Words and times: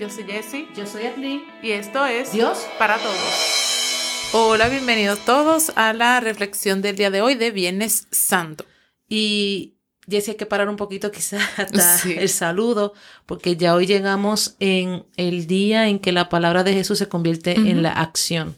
Yo 0.00 0.08
soy 0.08 0.24
Jessie. 0.24 0.66
Yo 0.74 0.86
soy 0.86 1.04
Atlin. 1.04 1.42
Y 1.62 1.72
esto 1.72 2.06
es 2.06 2.32
Dios 2.32 2.66
para 2.78 2.96
todos. 2.96 4.30
Hola, 4.32 4.70
bienvenidos 4.70 5.18
todos 5.26 5.72
a 5.76 5.92
la 5.92 6.20
reflexión 6.20 6.80
del 6.80 6.96
día 6.96 7.10
de 7.10 7.20
hoy 7.20 7.34
de 7.34 7.50
Viernes 7.50 8.06
Santo. 8.10 8.64
Y 9.10 9.74
Jessie, 10.08 10.30
hay 10.30 10.36
que 10.38 10.46
parar 10.46 10.70
un 10.70 10.76
poquito 10.76 11.10
quizás 11.10 11.42
hasta 11.58 12.10
el 12.12 12.30
saludo, 12.30 12.94
porque 13.26 13.58
ya 13.58 13.74
hoy 13.74 13.84
llegamos 13.84 14.56
en 14.58 15.04
el 15.18 15.46
día 15.46 15.86
en 15.88 15.98
que 15.98 16.12
la 16.12 16.30
palabra 16.30 16.64
de 16.64 16.72
Jesús 16.72 16.96
se 16.96 17.10
convierte 17.10 17.52
en 17.52 17.82
la 17.82 17.92
acción. 17.92 18.56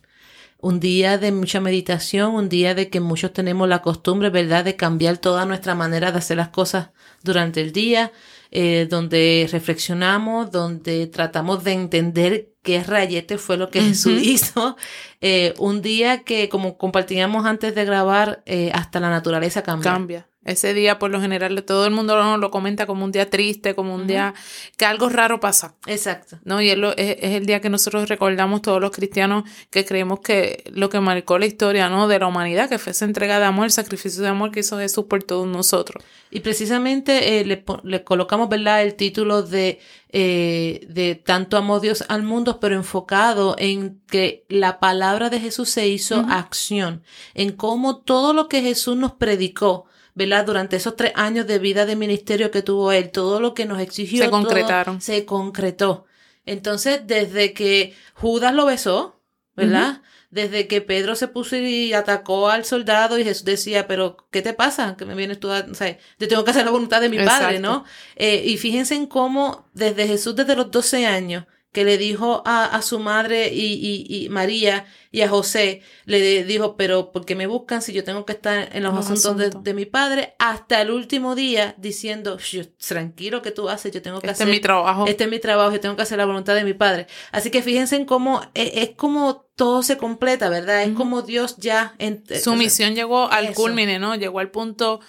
Un 0.58 0.78
día 0.78 1.18
de 1.18 1.32
mucha 1.32 1.60
meditación, 1.60 2.36
un 2.36 2.48
día 2.48 2.76
de 2.76 2.88
que 2.88 3.00
muchos 3.00 3.32
tenemos 3.32 3.68
la 3.68 3.82
costumbre, 3.82 4.30
¿verdad?, 4.30 4.64
de 4.64 4.76
cambiar 4.76 5.18
toda 5.18 5.44
nuestra 5.44 5.74
manera 5.74 6.12
de 6.12 6.18
hacer 6.18 6.36
las 6.36 6.50
cosas 6.50 6.90
durante 7.24 7.60
el 7.60 7.72
día, 7.72 8.12
eh, 8.54 8.86
donde 8.88 9.48
reflexionamos, 9.50 10.50
donde 10.50 11.06
tratamos 11.06 11.64
de 11.64 11.72
entender 11.72 12.50
qué 12.62 12.82
rayete 12.82 13.38
fue 13.38 13.56
lo 13.56 13.70
que 13.70 13.80
Jesús 13.80 14.20
hizo. 14.22 14.76
Eh, 15.22 15.54
un 15.58 15.80
día 15.80 16.22
que, 16.22 16.50
como 16.50 16.76
compartíamos 16.76 17.46
antes 17.46 17.74
de 17.74 17.84
grabar, 17.86 18.42
eh, 18.44 18.70
hasta 18.74 19.00
la 19.00 19.08
naturaleza 19.08 19.62
cambia. 19.62 19.92
Cambia. 19.92 20.28
Ese 20.44 20.74
día, 20.74 20.98
por 20.98 21.10
lo 21.10 21.20
general, 21.20 21.62
todo 21.64 21.86
el 21.86 21.92
mundo 21.92 22.16
lo, 22.16 22.36
lo 22.36 22.50
comenta 22.50 22.84
como 22.86 23.04
un 23.04 23.12
día 23.12 23.30
triste, 23.30 23.76
como 23.76 23.94
un 23.94 24.08
día 24.08 24.34
que 24.76 24.84
algo 24.84 25.08
raro 25.08 25.38
pasa. 25.38 25.76
Exacto. 25.86 26.38
¿no? 26.44 26.60
Y 26.60 26.70
es, 26.70 26.78
es, 26.96 27.16
el 27.34 27.46
día 27.46 27.60
que 27.60 27.68
nosotros 27.68 28.08
recordamos 28.08 28.60
todos 28.60 28.80
los 28.80 28.90
cristianos 28.90 29.44
que 29.70 29.84
creemos 29.84 30.20
que 30.20 30.64
lo 30.72 30.90
que 30.90 30.98
marcó 30.98 31.38
la 31.38 31.46
historia 31.46 31.88
¿no? 31.88 32.08
de 32.08 32.18
la 32.18 32.26
humanidad, 32.26 32.68
que 32.68 32.78
fue 32.78 32.90
esa 32.90 33.04
entrega 33.04 33.38
de 33.38 33.44
amor, 33.44 33.66
el 33.66 33.70
sacrificio 33.70 34.22
de 34.22 34.28
amor 34.28 34.50
que 34.50 34.60
hizo 34.60 34.78
Jesús 34.78 35.04
por 35.04 35.22
todos 35.22 35.46
nosotros. 35.46 36.02
Y 36.30 36.40
precisamente 36.40 37.40
eh, 37.40 37.44
le, 37.44 37.64
le, 37.84 38.02
colocamos, 38.02 38.48
¿verdad?, 38.48 38.82
el 38.82 38.94
título 38.94 39.42
de, 39.42 39.78
eh, 40.14 40.86
de 40.90 41.14
Tanto 41.14 41.56
amó 41.56 41.80
Dios 41.80 42.04
al 42.08 42.22
mundo, 42.22 42.60
pero 42.60 42.74
enfocado 42.74 43.56
en 43.58 44.00
que 44.06 44.44
la 44.50 44.78
palabra 44.78 45.30
de 45.30 45.40
Jesús 45.40 45.70
se 45.70 45.88
hizo 45.88 46.26
acción, 46.28 47.02
en 47.32 47.52
cómo 47.52 47.96
todo 47.96 48.34
lo 48.34 48.46
que 48.46 48.60
Jesús 48.60 48.94
nos 48.94 49.12
predicó, 49.12 49.86
¿verdad? 50.14 50.44
Durante 50.44 50.76
esos 50.76 50.96
tres 50.96 51.12
años 51.14 51.46
de 51.46 51.58
vida 51.58 51.86
de 51.86 51.96
ministerio 51.96 52.50
que 52.50 52.60
tuvo 52.60 52.92
él, 52.92 53.10
todo 53.10 53.40
lo 53.40 53.54
que 53.54 53.64
nos 53.64 53.80
exigió. 53.80 54.22
Se 54.22 54.30
concretaron. 54.30 55.00
Se 55.00 55.24
concretó. 55.24 56.04
Entonces, 56.44 57.00
desde 57.06 57.54
que 57.54 57.94
Judas 58.12 58.52
lo 58.52 58.66
besó, 58.66 59.18
¿verdad? 59.56 60.02
Desde 60.32 60.66
que 60.66 60.80
Pedro 60.80 61.14
se 61.14 61.28
puso 61.28 61.56
y 61.56 61.92
atacó 61.92 62.48
al 62.48 62.64
soldado 62.64 63.18
y 63.18 63.24
Jesús 63.24 63.44
decía, 63.44 63.86
pero 63.86 64.16
¿qué 64.30 64.40
te 64.40 64.54
pasa? 64.54 64.96
Que 64.96 65.04
me 65.04 65.14
vienes 65.14 65.38
tú 65.38 65.50
a, 65.52 65.60
o 65.70 65.74
sea, 65.74 65.98
yo 66.18 66.26
tengo 66.26 66.42
que 66.42 66.50
hacer 66.52 66.64
la 66.64 66.70
voluntad 66.70 67.02
de 67.02 67.10
mi 67.10 67.18
padre, 67.18 67.58
¿no? 67.60 67.84
Eh, 68.16 68.42
y 68.46 68.56
fíjense 68.56 68.94
en 68.94 69.06
cómo 69.06 69.68
desde 69.74 70.08
Jesús, 70.08 70.34
desde 70.34 70.56
los 70.56 70.70
12 70.70 71.06
años, 71.06 71.44
que 71.72 71.84
le 71.84 71.96
dijo 71.96 72.42
a, 72.44 72.66
a 72.66 72.82
su 72.82 72.98
madre 72.98 73.52
y, 73.52 73.72
y, 73.72 74.24
y, 74.24 74.28
María 74.28 74.84
y 75.10 75.22
a 75.22 75.28
José, 75.28 75.82
le 76.04 76.44
dijo, 76.44 76.76
pero 76.76 77.12
¿por 77.12 77.24
qué 77.24 77.34
me 77.34 77.46
buscan 77.46 77.80
si 77.80 77.94
yo 77.94 78.04
tengo 78.04 78.26
que 78.26 78.34
estar 78.34 78.68
en 78.72 78.82
los, 78.82 78.94
asuntos, 78.94 79.36
de, 79.38 79.50
de, 79.50 79.74
mi 79.74 79.86
padre? 79.86 80.34
Hasta 80.38 80.82
el 80.82 80.90
último 80.90 81.34
día 81.34 81.74
diciendo, 81.78 82.38
tranquilo 82.86 83.40
que 83.40 83.50
tú 83.52 83.70
haces, 83.70 83.90
yo 83.92 84.02
tengo 84.02 84.20
que 84.20 84.26
este 84.26 84.44
hacer... 84.44 84.48
Este 84.48 84.52
es 84.52 84.60
mi 84.60 84.62
trabajo. 84.62 85.06
Este 85.06 85.24
es 85.24 85.30
mi 85.30 85.38
trabajo, 85.38 85.72
yo 85.72 85.80
tengo 85.80 85.96
que 85.96 86.02
hacer 86.02 86.18
la 86.18 86.26
voluntad 86.26 86.54
de 86.54 86.64
mi 86.64 86.74
padre. 86.74 87.06
Así 87.30 87.50
que 87.50 87.62
fíjense 87.62 87.96
en 87.96 88.04
cómo 88.04 88.42
es, 88.52 88.70
es 88.74 88.90
como 88.90 89.46
todo 89.56 89.82
se 89.82 89.96
completa, 89.96 90.50
¿verdad? 90.50 90.82
Es 90.82 90.88
uh 90.88 90.92
-huh. 90.92 90.96
como 90.96 91.22
Dios 91.22 91.56
ya... 91.56 91.94
En, 91.98 92.22
Su 92.42 92.54
misión 92.54 92.94
llegó 92.94 93.30
al 93.30 93.54
culmine, 93.54 93.98
¿no? 93.98 94.14
Llegó 94.14 94.40
al 94.40 94.50
punto 94.50 95.00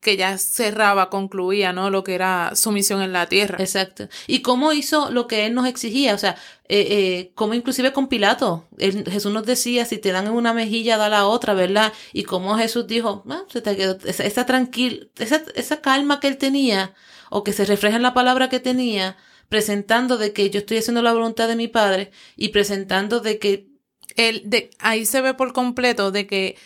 que 0.00 0.16
ya 0.16 0.38
cerraba, 0.38 1.10
concluía, 1.10 1.72
¿no? 1.72 1.90
Lo 1.90 2.02
que 2.04 2.14
era 2.14 2.52
su 2.54 2.72
misión 2.72 3.02
en 3.02 3.12
la 3.12 3.26
tierra. 3.26 3.58
Exacto. 3.60 4.08
Y 4.26 4.40
cómo 4.40 4.72
hizo 4.72 5.10
lo 5.10 5.26
que 5.26 5.44
él 5.44 5.54
nos 5.54 5.66
exigía, 5.66 6.14
o 6.14 6.18
sea, 6.18 6.36
eh, 6.68 6.86
eh, 6.90 7.32
como 7.34 7.52
inclusive 7.52 7.92
con 7.92 8.08
Pilato, 8.08 8.66
él, 8.78 9.04
Jesús 9.10 9.30
nos 9.30 9.44
decía, 9.44 9.84
si 9.84 9.98
te 9.98 10.10
dan 10.10 10.26
en 10.26 10.32
una 10.32 10.54
mejilla, 10.54 10.96
da 10.96 11.10
la 11.10 11.26
otra, 11.26 11.52
¿verdad? 11.52 11.92
Y 12.14 12.22
como 12.22 12.56
Jesús 12.56 12.86
dijo, 12.86 13.24
ah, 13.28 13.42
se 13.48 13.60
te 13.60 13.76
quedó, 13.76 13.98
esa, 14.04 14.24
esa 14.24 14.46
tranquil, 14.46 15.10
esa, 15.18 15.42
esa 15.54 15.82
calma 15.82 16.18
que 16.18 16.28
él 16.28 16.38
tenía, 16.38 16.94
o 17.28 17.44
que 17.44 17.52
se 17.52 17.66
refleja 17.66 17.96
en 17.96 18.02
la 18.02 18.14
palabra 18.14 18.48
que 18.48 18.58
tenía, 18.58 19.18
presentando 19.50 20.16
de 20.16 20.32
que 20.32 20.48
yo 20.48 20.60
estoy 20.60 20.78
haciendo 20.78 21.02
la 21.02 21.12
voluntad 21.12 21.46
de 21.46 21.56
mi 21.56 21.68
Padre, 21.68 22.10
y 22.36 22.48
presentando 22.48 23.20
de 23.20 23.38
que... 23.38 23.68
Él, 24.16 24.42
de, 24.44 24.70
ahí 24.80 25.06
se 25.06 25.20
ve 25.20 25.34
por 25.34 25.52
completo 25.52 26.10
de 26.10 26.26
que 26.26 26.56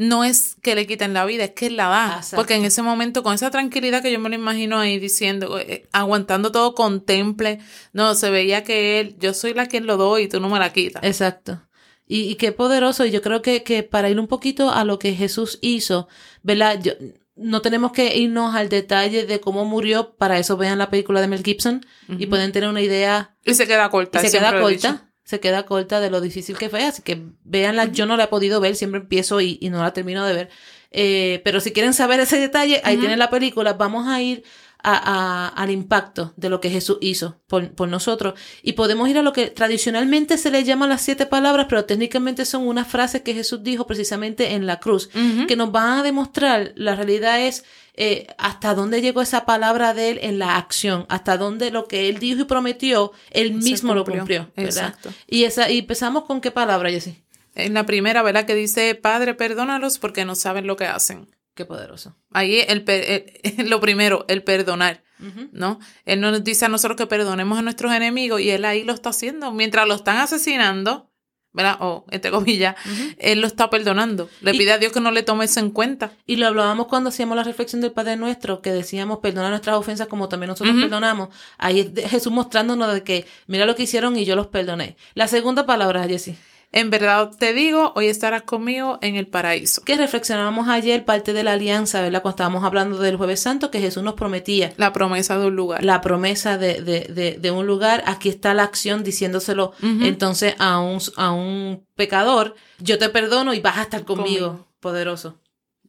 no 0.00 0.24
es 0.24 0.56
que 0.62 0.74
le 0.74 0.86
quiten 0.86 1.12
la 1.12 1.26
vida, 1.26 1.44
es 1.44 1.50
que 1.50 1.66
él 1.66 1.76
la 1.76 1.88
da. 1.88 2.06
Exacto. 2.16 2.36
Porque 2.36 2.54
en 2.54 2.64
ese 2.64 2.80
momento, 2.80 3.22
con 3.22 3.34
esa 3.34 3.50
tranquilidad 3.50 4.00
que 4.00 4.10
yo 4.10 4.18
me 4.18 4.30
lo 4.30 4.34
imagino 4.34 4.78
ahí 4.78 4.98
diciendo, 4.98 5.58
eh, 5.58 5.86
aguantando 5.92 6.50
todo 6.50 6.74
con 6.74 7.04
temple, 7.04 7.58
no, 7.92 8.14
se 8.14 8.30
veía 8.30 8.64
que 8.64 8.98
él, 8.98 9.16
yo 9.18 9.34
soy 9.34 9.52
la 9.52 9.66
quien 9.66 9.84
lo 9.86 9.98
doy 9.98 10.22
y 10.22 10.28
tú 10.28 10.40
no 10.40 10.48
me 10.48 10.58
la 10.58 10.72
quitas. 10.72 11.04
Exacto. 11.04 11.60
Y, 12.06 12.22
y 12.30 12.36
qué 12.36 12.50
poderoso. 12.50 13.04
Y 13.04 13.10
yo 13.10 13.20
creo 13.20 13.42
que, 13.42 13.62
que 13.62 13.82
para 13.82 14.08
ir 14.08 14.18
un 14.18 14.26
poquito 14.26 14.70
a 14.70 14.84
lo 14.84 14.98
que 14.98 15.12
Jesús 15.12 15.58
hizo, 15.60 16.08
¿verdad? 16.42 16.80
Yo, 16.82 16.92
no 17.36 17.60
tenemos 17.60 17.92
que 17.92 18.16
irnos 18.16 18.54
al 18.54 18.70
detalle 18.70 19.26
de 19.26 19.38
cómo 19.38 19.66
murió, 19.66 20.14
para 20.16 20.38
eso 20.38 20.56
vean 20.56 20.78
la 20.78 20.88
película 20.88 21.20
de 21.20 21.28
Mel 21.28 21.44
Gibson 21.44 21.84
uh 22.08 22.12
-huh. 22.12 22.22
y 22.22 22.26
pueden 22.26 22.52
tener 22.52 22.70
una 22.70 22.80
idea. 22.80 23.36
Y 23.44 23.52
se 23.52 23.66
queda 23.66 23.90
corta. 23.90 24.24
Y 24.24 24.28
se 24.30 24.38
queda 24.38 24.58
corta 24.58 25.09
se 25.30 25.38
queda 25.38 25.64
corta 25.64 26.00
de 26.00 26.10
lo 26.10 26.20
difícil 26.20 26.58
que 26.58 26.68
fue, 26.68 26.82
así 26.82 27.02
que 27.02 27.22
véanla, 27.44 27.84
yo 27.84 28.04
no 28.04 28.16
la 28.16 28.24
he 28.24 28.26
podido 28.26 28.60
ver, 28.60 28.74
siempre 28.74 29.00
empiezo 29.00 29.40
y, 29.40 29.58
y 29.60 29.70
no 29.70 29.80
la 29.80 29.92
termino 29.92 30.26
de 30.26 30.32
ver, 30.32 30.50
eh, 30.90 31.40
pero 31.44 31.60
si 31.60 31.70
quieren 31.70 31.94
saber 31.94 32.18
ese 32.18 32.36
detalle, 32.40 32.80
ahí 32.82 32.94
uh 32.94 32.98
-huh. 32.98 33.00
tienen 33.00 33.18
la 33.20 33.30
película, 33.30 33.74
vamos 33.74 34.08
a 34.08 34.20
ir 34.20 34.42
a, 34.82 34.94
a, 34.94 35.48
al 35.48 35.70
impacto 35.70 36.32
de 36.36 36.48
lo 36.48 36.60
que 36.60 36.70
Jesús 36.70 36.98
hizo 37.00 37.40
por, 37.46 37.72
por, 37.72 37.88
nosotros 37.88 38.34
y 38.62 38.72
podemos 38.72 39.08
ir 39.08 39.18
a 39.18 39.22
lo 39.22 39.32
que 39.32 39.48
tradicionalmente 39.48 40.38
se 40.38 40.50
le 40.50 40.64
llama 40.64 40.86
las 40.86 41.02
siete 41.02 41.26
palabras, 41.26 41.66
pero 41.68 41.84
técnicamente 41.84 42.44
son 42.44 42.66
unas 42.66 42.88
frases 42.88 43.22
que 43.22 43.34
Jesús 43.34 43.62
dijo 43.62 43.86
precisamente 43.86 44.54
en 44.54 44.66
la 44.66 44.80
cruz, 44.80 45.10
uh 45.14 45.18
-huh. 45.18 45.46
que 45.46 45.56
nos 45.56 45.72
van 45.72 45.98
a 45.98 46.02
demostrar, 46.02 46.72
la 46.76 46.94
realidad 46.94 47.40
es 47.40 47.64
eh, 47.94 48.28
hasta 48.38 48.74
dónde 48.74 49.02
llegó 49.02 49.20
esa 49.20 49.44
palabra 49.44 49.92
de 49.94 50.10
él 50.10 50.18
en 50.22 50.38
la 50.38 50.56
acción, 50.56 51.06
hasta 51.08 51.36
dónde 51.36 51.70
lo 51.70 51.86
que 51.86 52.08
él 52.08 52.18
dijo 52.18 52.40
y 52.40 52.44
prometió, 52.44 53.12
él 53.30 53.52
mismo 53.54 53.94
lo 53.94 54.04
cumplió, 54.04 54.50
¿verdad? 54.56 54.88
Exacto. 54.88 55.10
Y, 55.26 55.44
esa, 55.44 55.70
y 55.70 55.80
empezamos 55.80 56.24
con 56.24 56.40
qué 56.40 56.50
palabra, 56.50 56.90
Jessy. 56.90 57.22
En 57.54 57.74
la 57.74 57.84
primera, 57.84 58.22
¿verdad? 58.22 58.46
Que 58.46 58.54
dice, 58.54 58.94
Padre, 58.94 59.34
perdónalos 59.34 59.98
porque 59.98 60.24
no 60.24 60.34
saben 60.34 60.66
lo 60.66 60.76
que 60.76 60.86
hacen. 60.86 61.28
Qué 61.60 61.66
poderoso. 61.66 62.16
Ahí 62.32 62.64
el, 62.68 62.84
el, 62.88 63.68
lo 63.68 63.80
primero, 63.80 64.24
el 64.28 64.42
perdonar, 64.42 65.02
uh 65.20 65.24
-huh. 65.24 65.48
¿no? 65.52 65.78
Él 66.06 66.22
nos 66.22 66.42
dice 66.42 66.64
a 66.64 66.68
nosotros 66.70 66.96
que 66.96 67.06
perdonemos 67.06 67.58
a 67.58 67.60
nuestros 67.60 67.92
enemigos 67.92 68.40
y 68.40 68.48
él 68.48 68.64
ahí 68.64 68.82
lo 68.82 68.94
está 68.94 69.10
haciendo. 69.10 69.52
Mientras 69.52 69.86
lo 69.86 69.94
están 69.94 70.16
asesinando, 70.16 71.10
¿verdad? 71.52 71.76
O, 71.80 72.06
entre 72.12 72.30
comillas, 72.30 72.76
uh 72.86 72.88
-huh. 72.88 73.16
él 73.18 73.42
lo 73.42 73.46
está 73.46 73.68
perdonando. 73.68 74.30
Le 74.40 74.52
y, 74.52 74.58
pide 74.58 74.72
a 74.72 74.78
Dios 74.78 74.90
que 74.90 75.00
no 75.00 75.10
le 75.10 75.22
tome 75.22 75.44
eso 75.44 75.60
en 75.60 75.68
cuenta. 75.68 76.12
Y 76.24 76.36
lo 76.36 76.46
hablábamos 76.46 76.86
cuando 76.86 77.10
hacíamos 77.10 77.36
la 77.36 77.44
reflexión 77.44 77.82
del 77.82 77.92
Padre 77.92 78.16
Nuestro, 78.16 78.62
que 78.62 78.72
decíamos, 78.72 79.18
perdona 79.18 79.50
nuestras 79.50 79.76
ofensas 79.76 80.08
como 80.08 80.30
también 80.30 80.48
nosotros 80.48 80.74
uh 80.74 80.78
-huh. 80.78 80.82
perdonamos. 80.84 81.28
Ahí 81.58 81.80
es 81.80 82.10
Jesús 82.10 82.32
mostrándonos 82.32 82.94
de 82.94 83.02
que, 83.02 83.26
mira 83.48 83.66
lo 83.66 83.74
que 83.76 83.82
hicieron 83.82 84.16
y 84.16 84.24
yo 84.24 84.34
los 84.34 84.46
perdoné. 84.46 84.96
La 85.12 85.28
segunda 85.28 85.66
palabra, 85.66 86.08
Jessie. 86.08 86.38
En 86.72 86.90
verdad 86.90 87.32
te 87.36 87.52
digo, 87.52 87.92
hoy 87.96 88.06
estarás 88.06 88.42
conmigo 88.42 88.98
en 89.02 89.16
el 89.16 89.26
paraíso. 89.26 89.82
Que 89.82 89.96
reflexionábamos 89.96 90.68
ayer 90.68 91.04
parte 91.04 91.32
de 91.32 91.42
la 91.42 91.52
alianza, 91.52 92.00
¿verdad? 92.00 92.22
Cuando 92.22 92.36
estábamos 92.36 92.64
hablando 92.64 92.98
del 92.98 93.16
Jueves 93.16 93.40
Santo, 93.40 93.72
que 93.72 93.80
Jesús 93.80 94.04
nos 94.04 94.14
prometía. 94.14 94.72
La 94.76 94.92
promesa 94.92 95.36
de 95.36 95.46
un 95.46 95.56
lugar. 95.56 95.84
La 95.84 96.00
promesa 96.00 96.58
de, 96.58 96.80
de, 96.80 97.00
de, 97.12 97.38
de 97.40 97.50
un 97.50 97.66
lugar. 97.66 98.04
Aquí 98.06 98.28
está 98.28 98.54
la 98.54 98.62
acción 98.62 99.02
diciéndoselo 99.02 99.72
uh 99.82 99.86
-huh. 99.86 100.06
entonces 100.06 100.54
a 100.58 100.78
un, 100.78 101.00
a 101.16 101.32
un 101.32 101.84
pecador. 101.96 102.54
Yo 102.78 102.98
te 102.98 103.08
perdono 103.08 103.52
y 103.52 103.60
vas 103.60 103.78
a 103.78 103.82
estar 103.82 104.04
conmigo. 104.04 104.46
conmigo. 104.48 104.66
Poderoso. 104.78 105.40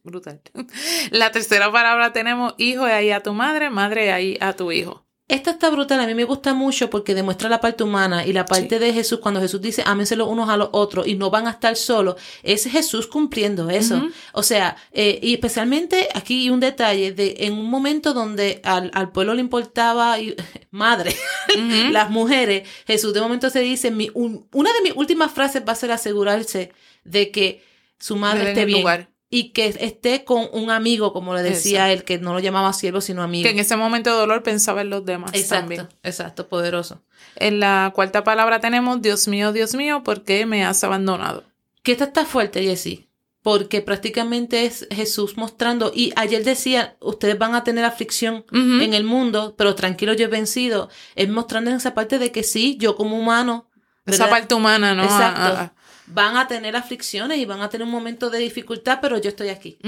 Brutal. 0.02 0.40
La 1.12 1.30
tercera 1.30 1.70
palabra 1.70 2.12
tenemos 2.12 2.54
hijo 2.58 2.84
de 2.86 2.92
ahí 2.92 3.10
a 3.12 3.20
tu 3.20 3.32
madre, 3.34 3.70
madre 3.70 4.06
de 4.06 4.12
ahí 4.12 4.38
a 4.40 4.52
tu 4.54 4.72
hijo. 4.72 5.04
Esta 5.32 5.52
está 5.52 5.70
brutal, 5.70 5.98
a 5.98 6.06
mí 6.06 6.14
me 6.14 6.24
gusta 6.24 6.52
mucho 6.52 6.90
porque 6.90 7.14
demuestra 7.14 7.48
la 7.48 7.58
parte 7.58 7.82
humana 7.82 8.26
y 8.26 8.34
la 8.34 8.44
parte 8.44 8.76
sí. 8.76 8.78
de 8.78 8.92
Jesús, 8.92 9.18
cuando 9.18 9.40
Jesús 9.40 9.62
dice 9.62 9.82
ámense 9.86 10.14
los 10.14 10.28
unos 10.28 10.50
a 10.50 10.58
los 10.58 10.68
otros 10.72 11.06
y 11.06 11.14
no 11.14 11.30
van 11.30 11.46
a 11.46 11.52
estar 11.52 11.74
solos, 11.74 12.16
es 12.42 12.64
Jesús 12.64 13.06
cumpliendo 13.06 13.70
eso. 13.70 13.96
Uh 13.96 14.00
-huh. 14.00 14.12
O 14.34 14.42
sea, 14.42 14.76
eh, 14.92 15.18
y 15.22 15.32
especialmente 15.32 16.10
aquí 16.12 16.50
un 16.50 16.60
detalle, 16.60 17.12
de 17.12 17.36
en 17.40 17.54
un 17.54 17.70
momento 17.70 18.12
donde 18.12 18.60
al, 18.62 18.90
al 18.92 19.10
pueblo 19.10 19.32
le 19.32 19.40
importaba, 19.40 20.20
y, 20.20 20.36
madre, 20.70 21.16
uh 21.56 21.58
-huh. 21.58 21.90
las 21.90 22.10
mujeres, 22.10 22.68
Jesús 22.86 23.14
de 23.14 23.22
momento 23.22 23.48
se 23.48 23.60
dice, 23.60 23.90
mi, 23.90 24.10
un, 24.12 24.46
una 24.52 24.70
de 24.74 24.82
mis 24.82 24.92
últimas 24.94 25.32
frases 25.32 25.62
va 25.66 25.72
a 25.72 25.76
ser 25.76 25.92
asegurarse 25.92 26.72
de 27.04 27.30
que 27.30 27.64
su 27.98 28.16
madre 28.16 28.50
esté 28.50 28.66
bien. 28.66 28.80
Lugar 28.80 29.11
y 29.34 29.52
que 29.52 29.74
esté 29.80 30.24
con 30.24 30.46
un 30.52 30.70
amigo, 30.70 31.14
como 31.14 31.34
le 31.34 31.42
decía 31.42 31.90
exacto. 31.90 31.92
él, 31.92 32.04
que 32.04 32.18
no 32.22 32.34
lo 32.34 32.38
llamaba 32.38 32.72
siervo, 32.74 33.00
sino 33.00 33.22
amigo. 33.22 33.44
Que 33.44 33.50
en 33.50 33.58
ese 33.58 33.76
momento 33.76 34.10
de 34.10 34.16
dolor 34.16 34.42
pensaba 34.42 34.82
en 34.82 34.90
los 34.90 35.06
demás. 35.06 35.30
Exacto, 35.32 35.60
también. 35.60 35.88
exacto, 36.02 36.48
poderoso. 36.48 37.02
En 37.36 37.58
la 37.58 37.92
cuarta 37.94 38.24
palabra 38.24 38.60
tenemos, 38.60 39.00
Dios 39.00 39.28
mío, 39.28 39.52
Dios 39.52 39.74
mío, 39.74 40.02
¿por 40.04 40.22
qué 40.22 40.44
me 40.44 40.66
has 40.66 40.84
abandonado? 40.84 41.44
Que 41.82 41.92
esta 41.92 42.04
está 42.04 42.26
fuerte, 42.26 42.62
Jessie. 42.62 43.08
porque 43.42 43.82
prácticamente 43.82 44.66
es 44.66 44.86
Jesús 44.90 45.36
mostrando, 45.36 45.92
y 45.94 46.12
ayer 46.14 46.44
decía, 46.44 46.96
ustedes 47.00 47.36
van 47.38 47.54
a 47.54 47.64
tener 47.64 47.84
aflicción 47.84 48.44
en 48.52 48.94
el 48.94 49.02
mundo, 49.04 49.54
pero 49.58 49.74
tranquilo, 49.74 50.12
yo 50.14 50.26
he 50.26 50.28
vencido, 50.28 50.88
es 51.16 51.28
mostrando 51.28 51.70
en 51.70 51.76
esa 51.76 51.92
parte 51.92 52.18
de 52.20 52.30
que 52.30 52.44
sí, 52.44 52.76
yo 52.78 52.96
como 52.96 53.18
humano. 53.18 53.68
Esa 54.06 54.28
parte 54.28 54.54
humana, 54.54 54.94
¿no? 54.94 55.04
Exacto. 55.04 55.40
Ah, 55.40 55.54
ah, 55.58 55.72
ah. 55.76 55.81
Van 56.12 56.36
a 56.36 56.46
tener 56.46 56.76
aflicciones 56.76 57.38
y 57.38 57.44
van 57.44 57.60
a 57.60 57.68
tener 57.68 57.86
un 57.86 57.92
momento 57.92 58.30
de 58.30 58.38
dificultad, 58.38 58.98
pero 59.00 59.18
yo 59.18 59.30
estoy 59.30 59.48
aquí. 59.48 59.78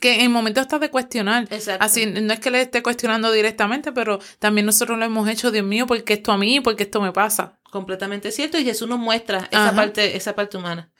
Que 0.00 0.22
en 0.22 0.32
momentos 0.32 0.62
estás 0.62 0.80
de 0.80 0.90
cuestionar. 0.90 1.46
Exacto. 1.50 1.84
Así, 1.84 2.06
no 2.06 2.32
es 2.32 2.40
que 2.40 2.50
le 2.50 2.62
esté 2.62 2.82
cuestionando 2.82 3.30
directamente, 3.32 3.92
pero 3.92 4.18
también 4.38 4.66
nosotros 4.66 4.98
lo 4.98 5.04
hemos 5.04 5.28
hecho, 5.28 5.50
Dios 5.50 5.64
mío, 5.64 5.86
¿por 5.86 6.02
qué 6.04 6.14
esto 6.14 6.32
a 6.32 6.38
mí? 6.38 6.60
¿Por 6.60 6.76
qué 6.76 6.84
esto 6.84 7.00
me 7.00 7.12
pasa? 7.12 7.58
Completamente 7.72 8.32
cierto, 8.32 8.58
y 8.58 8.64
Jesús 8.64 8.86
nos 8.86 8.98
muestra 8.98 9.48
esa 9.50 9.74
parte, 9.74 10.14
esa 10.14 10.34
parte 10.34 10.58
humana. 10.58 10.92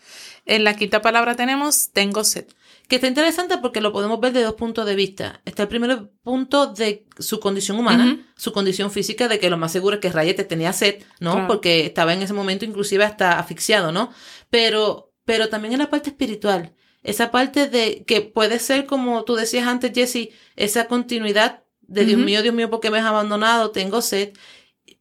En 0.46 0.64
la 0.64 0.74
quinta 0.74 1.02
palabra 1.02 1.36
tenemos 1.36 1.90
tengo 1.92 2.24
sed. 2.24 2.46
Que 2.88 2.96
está 2.96 3.08
interesante 3.08 3.58
porque 3.58 3.82
lo 3.82 3.92
podemos 3.92 4.18
ver 4.20 4.32
de 4.32 4.42
dos 4.42 4.54
puntos 4.54 4.86
de 4.86 4.94
vista. 4.94 5.42
Está 5.44 5.64
el 5.64 5.68
primer 5.68 6.08
punto 6.22 6.68
de 6.68 7.04
su 7.18 7.40
condición 7.40 7.78
humana, 7.78 8.26
su 8.38 8.52
condición 8.54 8.90
física, 8.90 9.28
de 9.28 9.38
que 9.38 9.50
lo 9.50 9.58
más 9.58 9.70
seguro 9.70 9.96
es 9.96 10.00
que 10.00 10.10
Rayete 10.10 10.44
tenía 10.44 10.72
sed, 10.72 11.02
¿no? 11.20 11.46
Porque 11.46 11.84
estaba 11.84 12.14
en 12.14 12.22
ese 12.22 12.32
momento 12.32 12.64
inclusive 12.64 13.04
hasta 13.04 13.38
asfixiado, 13.38 13.92
¿no? 13.92 14.10
Pero, 14.48 15.12
pero 15.26 15.50
también 15.50 15.74
en 15.74 15.80
la 15.80 15.90
parte 15.90 16.08
espiritual. 16.08 16.74
Esa 17.02 17.30
parte 17.30 17.68
de 17.68 18.02
que 18.06 18.22
puede 18.22 18.58
ser, 18.58 18.86
como 18.86 19.24
tú 19.24 19.34
decías 19.34 19.66
antes, 19.66 19.92
Jesse, 19.94 20.30
esa 20.56 20.86
continuidad 20.86 21.64
de 21.82 22.06
Dios 22.06 22.18
mío, 22.18 22.40
Dios 22.40 22.54
mío, 22.54 22.70
¿por 22.70 22.80
qué 22.80 22.90
me 22.90 22.98
has 22.98 23.04
abandonado? 23.04 23.72
Tengo 23.72 24.00
sed 24.00 24.32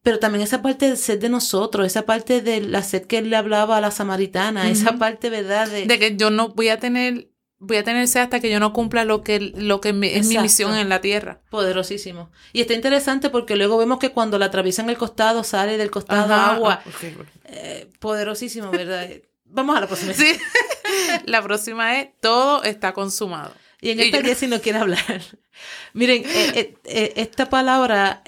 pero 0.02 0.18
también 0.18 0.42
esa 0.42 0.62
parte 0.62 0.86
del 0.86 0.96
sed 0.96 1.20
de 1.20 1.28
nosotros, 1.28 1.86
esa 1.86 2.02
parte 2.02 2.40
de 2.42 2.60
la 2.60 2.82
sed 2.82 3.06
que 3.06 3.18
él 3.18 3.30
le 3.30 3.36
hablaba 3.36 3.76
a 3.76 3.80
la 3.80 3.92
samaritana, 3.92 4.68
esa 4.68 4.98
parte, 4.98 5.30
¿verdad? 5.30 5.68
De... 5.68 5.86
que 5.98 6.16
yo 6.16 6.30
no 6.30 6.48
voy 6.48 6.70
a 6.70 6.80
tener, 6.80 7.28
voy 7.58 7.76
a 7.76 7.84
tener 7.84 8.08
sed 8.08 8.22
hasta 8.22 8.40
que 8.40 8.50
yo 8.50 8.58
no 8.58 8.72
cumpla 8.72 9.04
lo 9.04 9.22
que, 9.22 9.38
lo 9.38 9.80
que 9.80 9.90
es 9.90 10.26
mi 10.26 10.38
misión 10.38 10.74
en 10.76 10.88
la 10.88 11.00
tierra. 11.00 11.40
Poderosísimo. 11.50 12.30
Y 12.52 12.62
está 12.62 12.74
interesante 12.74 13.30
porque 13.30 13.54
luego 13.54 13.78
vemos 13.78 14.00
que 14.00 14.10
cuando 14.10 14.38
la 14.38 14.46
atraviesan 14.46 14.90
el 14.90 14.98
costado, 14.98 15.44
sale 15.44 15.78
del 15.78 15.92
costado 15.92 16.34
agua. 16.34 16.82
Eh, 17.44 17.88
poderosísimo, 18.00 18.72
¿verdad? 18.72 19.08
Vamos 19.44 19.76
a 19.76 19.80
la 19.82 19.86
próxima. 19.86 20.14
Sí. 20.14 20.36
la 21.26 21.42
próxima 21.42 22.00
es, 22.00 22.08
todo 22.20 22.64
está 22.64 22.92
consumado. 22.92 23.52
Y 23.80 23.90
en 23.90 24.00
esta 24.00 24.20
día 24.20 24.34
si 24.34 24.48
no 24.48 24.60
quiere 24.60 24.78
hablar. 24.78 25.22
Miren, 25.92 26.24
eh, 26.24 26.74
eh, 26.84 27.12
esta 27.16 27.48
palabra 27.48 28.22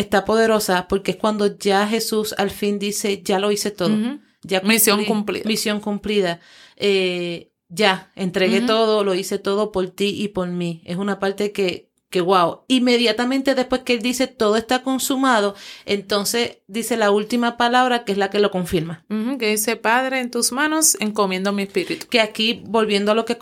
está 0.00 0.24
poderosa 0.24 0.88
porque 0.88 1.12
es 1.12 1.16
cuando 1.16 1.58
ya 1.58 1.86
Jesús 1.86 2.34
al 2.38 2.50
fin 2.50 2.78
dice, 2.78 3.22
ya 3.22 3.38
lo 3.38 3.50
hice 3.50 3.70
todo. 3.70 3.96
ya 4.42 4.60
misión 4.62 5.04
cumplida. 5.04 5.44
Misión 5.46 5.80
cumplida. 5.80 6.40
Eh, 6.76 7.52
ya, 7.68 8.10
entregué 8.16 8.62
todo, 8.62 9.04
lo 9.04 9.14
hice 9.14 9.38
todo 9.38 9.72
por 9.72 9.90
ti 9.90 10.14
y 10.22 10.28
por 10.28 10.48
mí. 10.48 10.82
Es 10.86 10.96
una 10.96 11.18
parte 11.18 11.52
que, 11.52 11.87
que 12.10 12.20
wow, 12.22 12.62
inmediatamente 12.68 13.54
después 13.54 13.82
que 13.82 13.94
él 13.94 14.00
dice 14.00 14.26
todo 14.26 14.56
está 14.56 14.82
consumado, 14.82 15.54
entonces 15.84 16.58
dice 16.66 16.96
la 16.96 17.10
última 17.10 17.56
palabra 17.56 18.04
que 18.04 18.12
es 18.12 18.18
la 18.18 18.30
que 18.30 18.38
lo 18.38 18.50
confirma. 18.50 19.04
que 19.38 19.50
dice, 19.50 19.76
Padre, 19.76 20.20
en 20.20 20.30
tus 20.30 20.52
manos 20.52 20.96
encomiendo 21.00 21.52
mi 21.52 21.62
espíritu. 21.62 22.06
Que 22.08 22.20
aquí, 22.20 22.62
volviendo 22.64 23.12
a 23.12 23.14
lo 23.14 23.24
que 23.24 23.36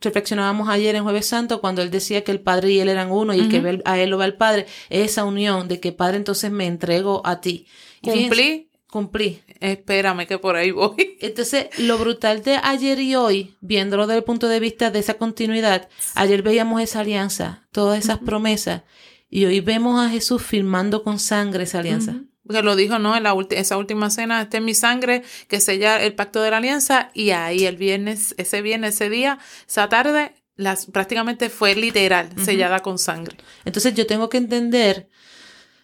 reflexionábamos 0.00 0.68
ayer 0.68 0.94
en 0.96 1.04
Jueves 1.04 1.26
Santo, 1.26 1.60
cuando 1.60 1.82
él 1.82 1.90
decía 1.90 2.24
que 2.24 2.32
el 2.32 2.40
Padre 2.40 2.72
y 2.72 2.80
él 2.80 2.88
eran 2.88 3.10
uno 3.12 3.34
y 3.34 3.48
que 3.48 3.82
a 3.84 3.98
él 3.98 4.10
lo 4.10 4.18
va 4.18 4.24
el 4.24 4.34
Padre, 4.34 4.66
esa 4.88 5.24
unión 5.24 5.68
de 5.68 5.80
que 5.80 5.92
Padre 5.92 6.16
entonces 6.16 6.50
me 6.50 6.66
entrego 6.66 7.22
a 7.24 7.40
ti. 7.40 7.66
Cumplí 8.02 8.69
cumplí. 8.90 9.42
Espérame 9.60 10.26
que 10.26 10.38
por 10.38 10.56
ahí 10.56 10.70
voy. 10.70 11.16
Entonces, 11.20 11.66
lo 11.78 11.96
brutal 11.96 12.42
de 12.42 12.58
ayer 12.62 12.98
y 13.00 13.14
hoy, 13.14 13.56
viéndolo 13.60 14.06
desde 14.06 14.18
el 14.18 14.24
punto 14.24 14.48
de 14.48 14.60
vista 14.60 14.90
de 14.90 14.98
esa 14.98 15.14
continuidad, 15.14 15.88
ayer 16.14 16.42
veíamos 16.42 16.82
esa 16.82 17.00
alianza, 17.00 17.66
todas 17.72 17.98
esas 17.98 18.18
promesas, 18.18 18.82
y 19.28 19.44
hoy 19.44 19.60
vemos 19.60 20.04
a 20.04 20.10
Jesús 20.10 20.42
firmando 20.42 21.04
con 21.04 21.18
sangre 21.18 21.64
esa 21.64 21.78
alianza. 21.78 22.16
Porque 22.44 22.62
lo 22.62 22.74
dijo, 22.74 22.98
¿no? 22.98 23.16
En 23.16 23.22
la 23.22 23.36
esa 23.50 23.76
última 23.76 24.10
cena, 24.10 24.42
este 24.42 24.56
es 24.56 24.62
mi 24.62 24.74
sangre 24.74 25.22
que 25.46 25.60
sella 25.60 26.02
el 26.02 26.14
pacto 26.14 26.42
de 26.42 26.50
la 26.50 26.56
alianza, 26.56 27.10
y 27.14 27.30
ahí 27.30 27.64
el 27.64 27.76
viernes, 27.76 28.34
ese 28.38 28.60
viernes, 28.60 28.94
ese 28.94 29.08
día, 29.08 29.38
esa 29.68 29.88
tarde, 29.88 30.34
las, 30.56 30.86
prácticamente 30.86 31.48
fue 31.48 31.76
literal, 31.76 32.28
sellada 32.44 32.80
con 32.80 32.98
sangre. 32.98 33.36
Entonces 33.64 33.94
yo 33.94 34.06
tengo 34.06 34.28
que 34.28 34.38
entender, 34.38 35.08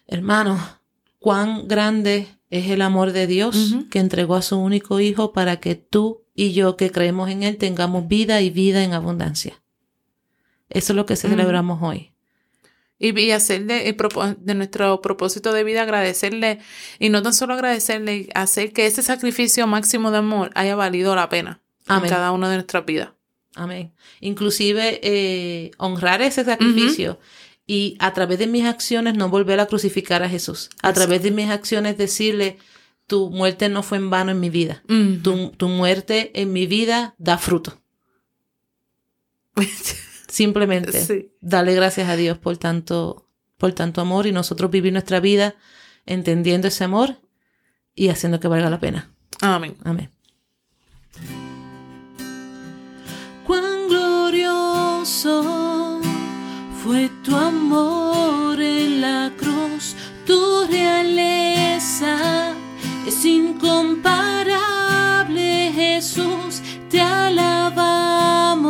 hermano, 0.09 0.81
cuán 1.19 1.69
grande 1.69 2.36
es 2.51 2.71
el 2.71 2.83
amor 2.83 3.13
de 3.13 3.27
Dios 3.27 3.77
que 3.91 3.99
entregó 3.99 4.37
a 4.37 4.43
su 4.43 4.59
único 4.59 5.01
Hijo 5.01 5.33
para 5.33 5.59
que 5.59 5.75
tú 5.75 6.23
y 6.35 6.53
yo 6.53 6.77
que 6.77 6.91
creemos 6.91 7.31
en 7.31 7.43
Él 7.43 7.57
tengamos 7.57 8.07
vida 8.09 8.41
y 8.41 8.51
vida 8.51 8.85
en 8.85 8.93
abundancia. 8.93 9.61
Eso 10.69 10.93
es 10.93 10.97
lo 10.97 11.07
que 11.07 11.17
celebramos 11.17 11.81
hoy. 11.83 12.13
Y, 12.99 13.31
hacerle 13.31 13.95
de 14.39 14.55
nuestro 14.55 15.03
propósito 15.03 15.53
de 15.53 15.65
vida, 15.65 15.83
agradecerle, 15.83 16.61
y 16.99 17.11
no 17.11 17.23
tan 17.23 17.35
solo 17.35 17.53
agradecerle, 17.53 18.29
hacer 18.35 18.73
que 18.73 18.87
ese 18.87 19.03
sacrificio 19.03 19.67
máximo 19.67 20.11
de 20.11 20.19
amor 20.19 20.51
haya 20.55 20.77
valido 20.77 21.15
la 21.15 21.29
pena 21.29 21.61
en 21.89 22.01
cada 22.09 22.33
una 22.33 22.49
de 22.49 22.57
nuestras 22.57 22.87
vidas. 22.87 23.11
Amén. 23.55 23.93
Inclusive 24.21 25.01
eh, 25.03 25.71
honrar 25.79 26.23
ese 26.23 26.45
sacrificio 26.45 27.19
y 27.67 27.97
a 27.99 28.13
través 28.13 28.39
de 28.39 28.47
mis 28.47 28.65
acciones 28.65 29.15
no 29.15 29.29
volver 29.29 29.59
a 29.61 29.67
crucificar 29.67 30.23
a 30.23 30.29
Jesús. 30.29 30.71
A 30.83 30.93
través 30.93 31.23
de 31.23 31.33
mis 31.33 31.51
acciones 31.51 31.99
decirle, 31.99 32.59
tu 33.07 33.31
muerte 33.31 33.69
no 33.69 33.83
fue 33.83 33.99
en 33.99 34.11
vano 34.11 34.31
en 34.31 34.41
mi 34.41 34.51
vida. 34.51 34.83
tu, 35.23 35.69
muerte 35.69 36.31
en 36.41 36.53
mi 36.53 36.67
vida 36.67 37.15
da 37.19 37.39
fruto. 37.39 37.81
Simplemente 40.29 41.33
dale 41.41 41.75
gracias 41.75 42.09
a 42.09 42.17
Dios 42.17 42.39
por 42.39 42.57
tanto, 42.57 43.29
por 43.57 43.73
tanto 43.73 44.01
amor 44.01 44.27
y 44.27 44.33
nosotros 44.33 44.71
vivir 44.71 44.93
nuestra 44.93 45.19
vida 45.19 45.57
entendiendo 46.05 46.69
ese 46.69 46.85
amor 46.85 47.17
y 47.95 48.09
haciendo 48.09 48.39
que 48.39 48.49
valga 48.49 48.71
la 48.71 48.79
pena. 48.79 49.11
Amén. 49.41 49.77
Amén. 49.85 50.11
Cuán 53.47 53.89
glorioso 53.89 55.46
fue 56.87 57.11
tu 57.25 57.35
amor 57.35 58.61
en 58.61 59.01
la 59.01 59.33
cruz, 59.37 59.97
tu 60.25 60.65
realeza 60.71 62.53
es 63.05 63.25
incomparable, 63.25 65.73
Jesús, 65.75 66.63
te 66.89 67.01
alabamos 67.01 68.63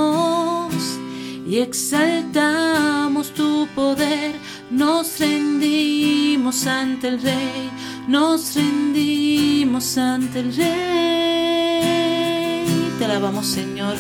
y 1.47 1.59
exaltamos 1.59 3.35
tu 3.35 3.69
poder, 3.75 4.35
nos 4.71 5.19
rendimos 5.19 6.67
ante 6.67 7.09
el 7.09 7.21
Rey, 7.21 7.71
nos 8.09 8.55
rendimos 8.55 9.99
ante 9.99 10.41
el 10.41 10.57
Rey. 10.57 10.65
Te 12.99 13.05
alabamos, 13.05 13.47
Señor 13.47 13.95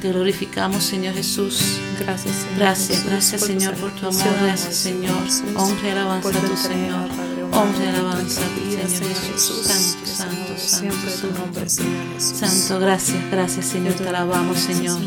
te 0.00 0.12
glorificamos, 0.12 0.84
Señor 0.84 1.14
Jesús. 1.14 1.80
Gracias, 1.98 2.36
Señor. 2.36 2.58
Gracias, 2.58 3.04
gracias, 3.04 3.40
Señor, 3.40 3.74
por 3.74 3.90
tu 3.92 4.06
amor. 4.06 4.22
Gracias, 4.42 4.74
Señor. 4.76 5.16
Honra 5.56 5.88
y 5.88 5.90
alabanza 5.90 6.28
a 6.28 6.32
tu 6.32 6.56
Señor. 6.56 7.08
Honra 7.52 7.84
y 7.84 7.88
alabanza 7.88 8.40
a 8.40 8.48
ti, 8.54 8.70
Señor 8.70 9.14
Jesús. 9.14 9.66
Santo, 9.66 10.06
santo, 10.06 10.58
santo. 10.58 11.28
tu 11.28 11.40
nombre, 11.40 11.68
Señor 11.68 12.20
Santo, 12.20 12.80
gracias, 12.80 13.30
gracias, 13.30 13.66
Señor. 13.66 13.94
Te 13.94 14.08
alabamos, 14.08 14.58
Señor. 14.58 14.98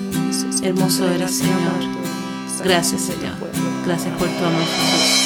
Hermoso 0.64 1.10
eres, 1.10 1.38
Señor. 1.38 2.00
Gracias, 2.64 3.02
Señor. 3.02 3.36
Gracias 3.86 4.18
por 4.18 4.28
tu 4.28 4.46
amor, 4.46 4.64
Jesús. 4.64 5.19